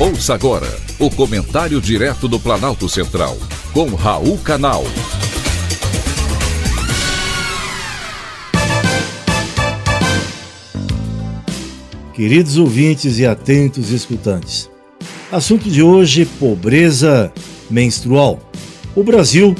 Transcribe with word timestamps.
Ouça 0.00 0.32
agora 0.32 0.72
o 1.00 1.10
comentário 1.10 1.80
direto 1.80 2.28
do 2.28 2.38
Planalto 2.38 2.88
Central, 2.88 3.36
com 3.72 3.96
Raul 3.96 4.38
Canal. 4.38 4.84
Queridos 12.14 12.56
ouvintes 12.58 13.18
e 13.18 13.26
atentos 13.26 13.90
escutantes, 13.90 14.70
assunto 15.32 15.68
de 15.68 15.82
hoje: 15.82 16.24
pobreza 16.38 17.32
menstrual. 17.68 18.38
O 18.94 19.02
Brasil 19.02 19.52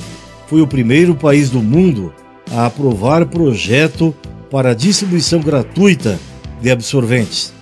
foi 0.47 0.61
o 0.61 0.69
primeiro 0.69 1.17
país 1.17 1.51
do 1.51 1.61
mundo 1.61 2.15
a 2.53 2.67
aprovar 2.67 3.27
projeto 3.27 4.15
para 4.49 4.73
distribuição 4.73 5.41
gratuita 5.41 6.17
de 6.63 6.71
absorventes. 6.71 7.53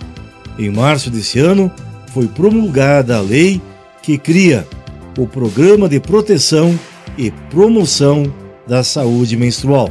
Em 0.59 0.69
março 0.69 1.09
desse 1.09 1.39
ano, 1.39 1.71
foi 2.13 2.27
promulgada 2.27 3.17
a 3.17 3.21
lei 3.21 3.61
que 4.01 4.17
cria 4.17 4.67
o 5.17 5.27
Programa 5.27 5.89
de 5.89 5.99
Proteção 5.99 6.77
e 7.17 7.31
Promoção 7.49 8.31
da 8.67 8.83
Saúde 8.83 9.35
Menstrual. 9.35 9.89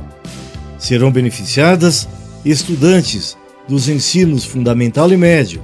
Serão 0.79 1.11
beneficiadas 1.11 2.09
estudantes 2.45 3.37
dos 3.69 3.89
ensinos 3.89 4.45
fundamental 4.45 5.13
e 5.13 5.17
médio, 5.17 5.63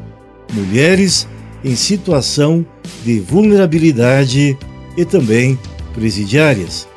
mulheres 0.53 1.29
em 1.65 1.77
situação 1.77 2.67
de 3.05 3.21
vulnerabilidade 3.21 4.57
e 4.97 5.05
também 5.05 5.59
presidiárias. 5.95 6.89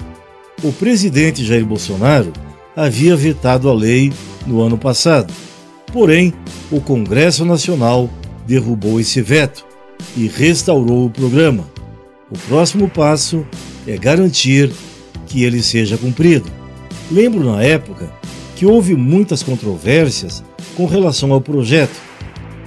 O 0.63 0.71
presidente 0.71 1.45
Jair 1.45 1.65
Bolsonaro 1.65 2.33
havia 2.75 3.15
vetado 3.15 3.69
a 3.69 3.73
lei 3.73 4.11
no 4.47 4.61
ano 4.61 4.77
passado, 4.77 5.31
porém, 5.93 6.33
o 6.71 6.81
Congresso 6.81 7.45
Nacional 7.45 8.09
derrubou 8.45 8.99
esse 8.99 9.21
veto 9.21 9.65
e 10.15 10.27
restaurou 10.27 11.05
o 11.05 11.09
programa. 11.09 11.65
O 12.29 12.37
próximo 12.47 12.89
passo 12.89 13.45
é 13.87 13.97
garantir 13.97 14.71
que 15.27 15.43
ele 15.43 15.61
seja 15.61 15.97
cumprido. 15.97 16.49
Lembro 17.11 17.43
na 17.43 17.61
época 17.61 18.11
que 18.55 18.65
houve 18.65 18.95
muitas 18.95 19.43
controvérsias 19.43 20.43
com 20.75 20.85
relação 20.85 21.31
ao 21.31 21.41
projeto, 21.41 21.95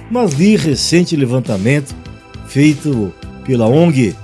mas 0.09 0.33
li 0.33 0.55
recente 0.55 1.15
levantamento 1.15 1.95
feito 2.47 3.13
pela 3.45 3.67
ONG 3.67 4.15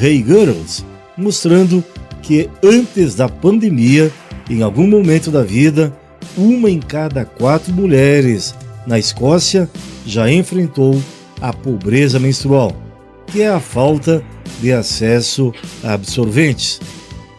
Hey 0.00 0.24
Girls, 0.26 0.84
mostrando 1.16 1.84
que 2.22 2.48
antes 2.62 3.14
da 3.14 3.28
pandemia, 3.28 4.10
em 4.48 4.62
algum 4.62 4.86
momento 4.86 5.30
da 5.30 5.42
vida, 5.42 5.94
uma 6.36 6.70
em 6.70 6.80
cada 6.80 7.24
quatro 7.24 7.72
mulheres 7.72 8.54
na 8.86 8.98
Escócia 8.98 9.68
já 10.06 10.30
enfrentou 10.30 11.00
a 11.40 11.52
pobreza 11.52 12.18
menstrual, 12.18 12.72
que 13.26 13.42
é 13.42 13.48
a 13.48 13.60
falta 13.60 14.22
de 14.60 14.72
acesso 14.72 15.52
a 15.82 15.94
absorventes. 15.94 16.80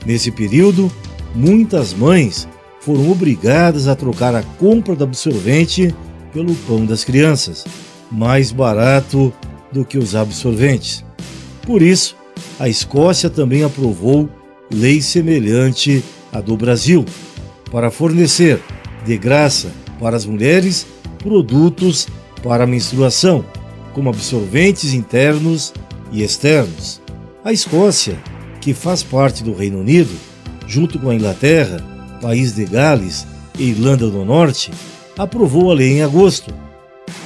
Nesse 0.05 0.31
período, 0.31 0.91
muitas 1.33 1.93
mães 1.93 2.47
foram 2.79 3.09
obrigadas 3.09 3.87
a 3.87 3.95
trocar 3.95 4.35
a 4.35 4.43
compra 4.43 4.95
do 4.95 5.03
absorvente 5.03 5.93
pelo 6.31 6.53
pão 6.67 6.85
das 6.85 7.03
crianças, 7.03 7.65
mais 8.11 8.51
barato 8.51 9.33
do 9.71 9.83
que 9.83 9.97
os 9.97 10.15
absorventes. 10.15 11.03
Por 11.63 11.81
isso, 11.81 12.15
a 12.59 12.69
Escócia 12.69 13.29
também 13.29 13.63
aprovou 13.63 14.29
lei 14.71 15.01
semelhante 15.01 16.03
à 16.31 16.41
do 16.41 16.55
Brasil, 16.55 17.05
para 17.71 17.89
fornecer 17.89 18.61
de 19.05 19.17
graça 19.17 19.71
para 19.99 20.15
as 20.15 20.25
mulheres 20.25 20.85
produtos 21.19 22.07
para 22.45 22.65
a 22.65 22.67
menstruação, 22.67 23.43
como 23.91 24.07
absorventes 24.07 24.93
internos 24.93 25.73
e 26.11 26.21
externos. 26.21 27.01
A 27.43 27.51
Escócia, 27.51 28.21
que 28.61 28.71
faz 28.71 29.01
parte 29.01 29.43
do 29.43 29.51
Reino 29.51 29.79
Unido, 29.79 30.11
junto 30.67 30.99
com 30.99 31.09
a 31.09 31.15
Inglaterra, 31.15 31.83
País 32.21 32.53
de 32.53 32.63
Gales 32.65 33.25
e 33.57 33.69
Irlanda 33.69 34.07
do 34.07 34.23
Norte, 34.23 34.71
aprovou 35.17 35.71
a 35.71 35.73
lei 35.73 35.93
em 35.93 36.03
agosto 36.03 36.53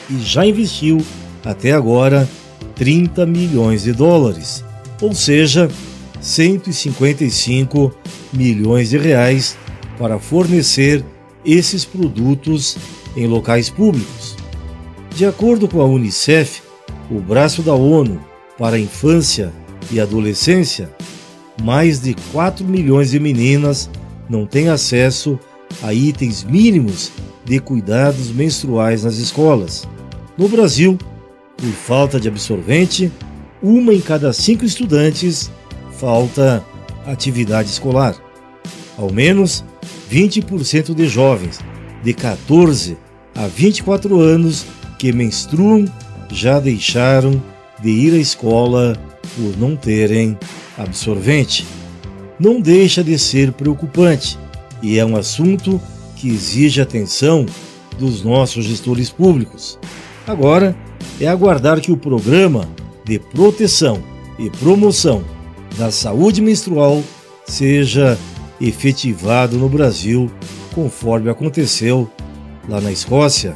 e 0.09 0.19
já 0.19 0.46
investiu 0.46 1.03
até 1.44 1.74
agora 1.74 2.28
30 2.75 3.25
milhões 3.25 3.84
de 3.84 3.91
dólares, 3.91 4.63
ou 5.01 5.13
seja, 5.13 5.69
155 6.22 7.94
milhões 8.31 8.91
de 8.91 8.97
reais 8.97 9.57
para 9.97 10.18
fornecer 10.18 11.03
esses 11.44 11.84
produtos 11.84 12.78
em 13.18 13.28
locais 13.28 13.69
públicos. 13.69 14.38
De 15.16 15.25
acordo 15.25 15.68
com 15.68 15.81
a 15.81 15.86
Unicef, 15.86 16.62
o 17.12 17.20
braço 17.20 17.62
da 17.62 17.74
ONU 17.74 18.22
para 18.58 18.75
a 18.75 18.80
infância 18.80 19.52
e 19.92 20.00
adolescência, 20.00 20.90
mais 21.62 22.00
de 22.00 22.16
4 22.31 22.66
milhões 22.66 23.12
de 23.12 23.19
meninas 23.19 23.90
não 24.30 24.46
têm 24.46 24.69
acesso 24.69 25.40
a 25.81 25.94
itens 25.94 26.44
mínimos 26.44 27.12
de 27.44 27.59
cuidados 27.59 28.31
menstruais 28.31 29.03
nas 29.03 29.18
escolas. 29.18 29.88
No 30.38 30.48
Brasil, 30.48 30.98
por 31.58 31.72
falta 31.72 32.19
de 32.19 32.28
absorvente, 32.28 33.12
uma 33.62 33.94
em 33.94 34.00
cada 34.00 34.31
cinco 34.31 34.64
estudantes 34.64 35.52
falta 35.98 36.64
atividade 37.06 37.69
escolar. 37.69 38.16
Ao 38.98 39.12
menos 39.12 39.64
20% 40.12 40.94
de 40.94 41.08
jovens 41.08 41.59
de 42.03 42.14
14 42.14 42.98
a 43.36 43.48
24 43.48 44.19
anos 44.19 44.66
que 45.00 45.14
menstruam 45.14 45.86
já 46.30 46.60
deixaram 46.60 47.42
de 47.82 47.90
ir 47.90 48.14
à 48.14 48.18
escola 48.18 48.96
por 49.36 49.58
não 49.58 49.76
terem 49.76 50.38
absorvente. 50.78 51.66
Não 52.40 52.62
deixa 52.62 53.04
de 53.04 53.18
ser 53.18 53.54
preocupante 53.54 54.38
e 54.84 55.00
é 55.00 55.06
um 55.06 55.16
assunto 55.16 55.82
que 56.16 56.30
exige 56.30 56.82
atenção 56.82 57.46
dos 57.98 58.24
nossos 58.24 58.66
gestores 58.66 59.10
públicos. 59.10 59.80
Agora 60.28 60.76
é 61.20 61.28
aguardar 61.28 61.81
que 61.81 61.92
o 61.92 61.98
programa 61.98 62.70
de 63.06 63.20
proteção 63.20 64.04
e 64.38 64.50
promoção 64.50 65.24
da 65.78 65.92
saúde 65.92 66.42
menstrual 66.42 67.02
seja 67.46 68.18
efetivado 68.62 69.58
no 69.58 69.70
Brasil, 69.70 70.30
conforme 70.76 71.30
aconteceu 71.30 72.10
lá 72.68 72.80
na 72.80 72.92
Escócia 72.92 73.56